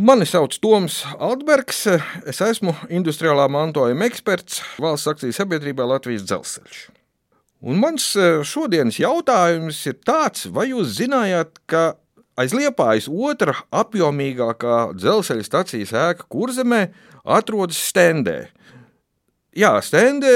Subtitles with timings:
[0.00, 1.82] Mani sauc Toms Altbergs.
[2.30, 6.78] Es esmu industriālā mantojuma eksperts valsts akciju sabiedrībā Latvijas dzelzceļš.
[7.68, 11.82] Un mans e, šodienas jautājums ir tāds, vai jūs zinājāt, ka
[12.40, 13.52] aiz Liepājas otra
[13.82, 16.86] apjomīgākā dzelzceļa stācijas ēka Kurzemē
[17.36, 18.38] atrodas Stendē.
[19.52, 20.30] Jā, stende,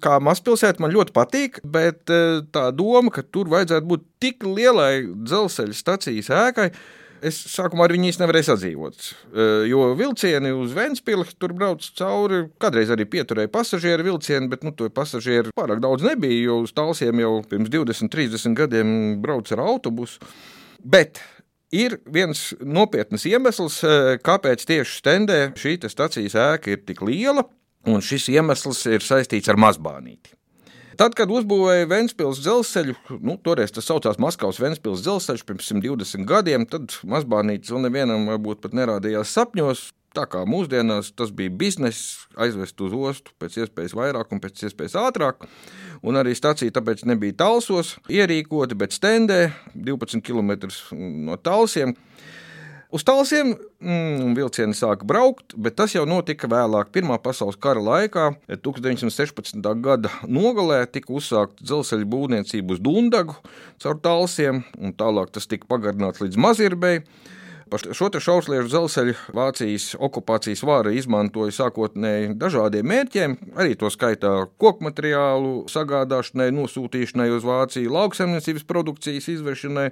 [0.00, 5.10] kā mazpilsēta, man ļoti patīk, bet e, tā doma, ka tur vajadzētu būt tik lielai
[5.10, 6.70] dzelzceļa stācijas ēkai,
[7.26, 9.08] Es sākumā ar viņu nevarēju sadzīvot.
[9.68, 12.44] Jo vilcieni uz Vēnspili tur brauc cauri.
[12.62, 16.38] Kādreiz arī pieturēja pasažieru vilcienu, bet nu, to pasažieru pārāk daudz nebija.
[16.50, 18.94] Jo uz tālsiem jau pirms 20, 30 gadiem
[19.24, 20.22] brauc ar autobusu.
[20.78, 21.22] Bet
[21.74, 23.82] ir viens nopietns iemesls,
[24.24, 27.44] kāpēc tieši stendē šī stacijas ēka ir tik liela,
[27.88, 30.37] un šis iemesls ir saistīts ar mazbānīti.
[30.98, 36.64] Tad, kad uzbūvēja Vēncpils dzelzceļu, nu, toreiz tas saucās Maskavas Vēncpils dzelzceļš pirms 120 gadiem,
[36.66, 39.84] tad mazbānītis vēl nevienam varbūt pat nerādījās sapņos.
[40.16, 44.96] Tā kā mūsdienās tas bija bizness, aizvest uz ostu pēc iespējas vairāk un pēc iespējas
[44.98, 45.46] ātrāk.
[46.02, 50.56] Un arī stācija tāpēc nebija talsos, ierīkota, bet stendē 12 km
[51.28, 51.94] no talsiem.
[52.88, 56.88] Uz tālsiem mm, vilcieni sāka braukt, bet tas jau notika vēlāk.
[56.94, 59.60] Pirmā pasaules kara laikā, 1916.
[59.84, 63.36] gada nogalē, tika uzsākta dzelzceļa būvniecība uz Dundagu
[63.84, 67.02] caur tālsiem, un tālāk tas tika pagarināts līdz Mazirbei.
[67.68, 74.30] Par šo šausliežu dzelzceļu Vācijas okupācijas vāra izmantoja sākotnēji dažādiem mērķiem, arī to skaitā
[74.60, 79.88] koku materiālu sagādāšanai, nosūtīšanai uz Vāciju, lauksaimniecības produkcijas izvešanai,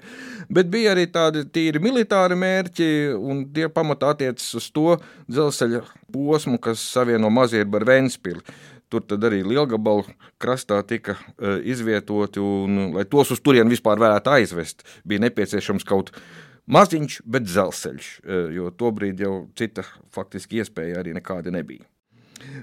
[0.49, 4.97] bet bija arī tādi tīri militāri mērķi, un tie pamatā attiecas uz to
[5.29, 5.83] dzelzceļa
[6.15, 8.43] posmu, kas savieno Mazierbu ar Ventspili.
[8.87, 10.07] Tur arī lielgabalu
[10.39, 16.15] krastā tika uh, izvietoti, un, lai tos uz turieni vispār varētu aizvest, bija nepieciešams kaut
[16.15, 21.87] kas Maziņš, bet dzelzceļš, e, jo tobrīd jau cita faktiski iespēja arī nekāda nebija.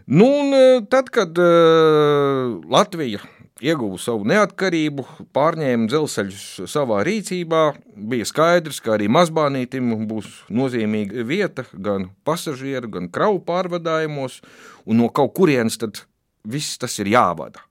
[0.08, 3.24] Nu, un e, tad, kad uh, Latvija
[3.64, 5.06] ieguva savu neatkarību,
[5.36, 7.64] pārņēma dzelzceļus savā rīcībā,
[8.12, 14.42] bija skaidrs, ka arī mazbānītim būs nozīmīga vieta gan pasažieru, gan kravu pārvadājumos,
[14.84, 16.04] un no kaut kurienes tad
[16.44, 17.64] viss tas ir jāvada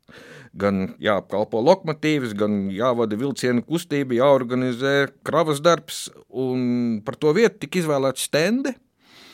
[0.59, 7.83] gan jāapkalpo lokomotīvas, gan jāvada vilcienu kustība, jāorganizē kravas darbs, un par to vietu tika
[7.83, 8.75] izvēlēts stendi.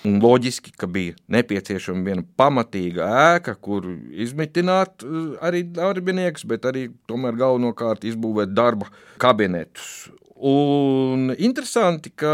[0.06, 6.86] Un loģiski, ka bija nepieciešama viena pamatīga ēka, kur izmitināt eh, arī darbiniekus, bet arī
[7.10, 8.86] galvenokārt izbūvēt darba
[9.18, 10.06] kabinetus.
[10.38, 12.30] Un interesanti, ka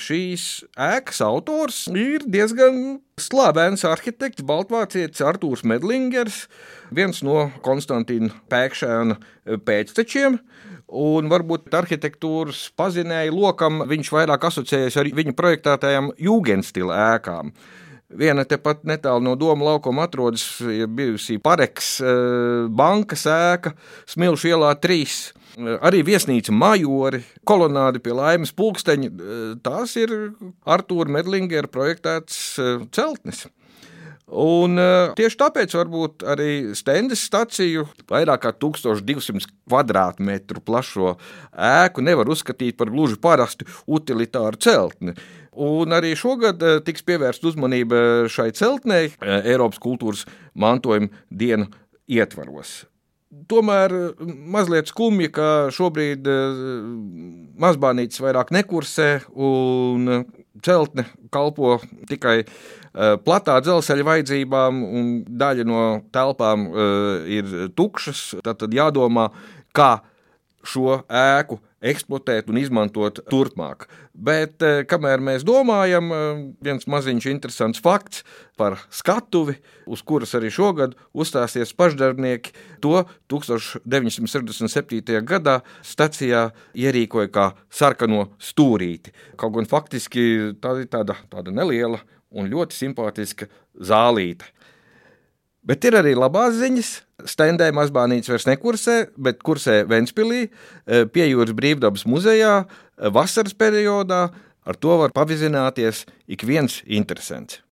[0.00, 6.46] šīs ēkas autors ir diezgan slavens arhitekts, Baltvācietis Artūrs Medlingers,
[6.88, 9.18] viens no Konstantīna Pēkšēna
[9.66, 10.38] pēctečiem.
[10.88, 17.52] Un varbūt arhitektūras pazinēja lokam viņš vairāk asociējas ar viņa projektētajām jūgenstila ēkām.
[18.08, 20.46] Viena tepat netālu no Doma laukuma atrodas
[20.96, 23.74] bijusī Pareks eh, bankas ēka,
[24.08, 25.18] Smilšu ielā 3
[25.58, 29.10] arī viesnīca Majori, kolonāde pie laimes pulksteņa.
[29.64, 30.14] Tās ir
[30.68, 33.46] Artūra Medlingera projektēts eh, celtnis.
[34.28, 41.14] Un, uh, tieši tāpēc varbūt arī Stendes staciju, vairāk kā 1200 km2 plašo
[41.56, 45.16] ēku, nevar uzskatīt par gluži parastu utilitāru celtni.
[45.58, 51.70] Un arī šogad uh, tiks pievērsta uzmanība šai celtnei uh, Eiropas kultūras mantojuma dienu
[52.08, 52.82] ietvaros.
[53.28, 53.92] Tomēr
[54.24, 56.60] mazliet skumji, ka šobrīd eh,
[57.60, 60.08] mazbānītis vairāk nekursē un
[60.64, 61.04] celtne
[61.34, 61.76] kalpo
[62.08, 68.38] tikai eh, platā dzelzceļa vajadzībām, un daļa no telpām eh, ir tukšas.
[68.44, 69.28] Tad jādomā,
[69.76, 69.98] kā
[70.66, 73.86] šo ēku eksploatēt un izmantot turpmāk.
[74.14, 78.24] Bet eh, kamēr mēs domājam, eh, viens maziņš interesants fakts
[78.58, 79.54] par skatuvi,
[79.86, 82.52] uz kuras arī šogad uzstāsies pašdarbnieki,
[82.82, 85.22] to 1967.
[85.28, 89.14] gadā stacijā ierīkoja kā sarkano stūrīti.
[89.38, 92.02] Kaut gan faktiski tā ir tāda, tāda neliela
[92.34, 93.48] un ļoti simpātiska
[93.78, 94.50] zālīte.
[95.62, 97.07] Bet ir arī labās ziņas.
[97.26, 104.28] Stendē mazbānīts vairs nekursē, bet kursē Ventspilī, e, pie jūras brīvdabas muzejā, e, vasaras periodā.
[104.68, 107.58] Ar to var pavizināties ik viens interesants.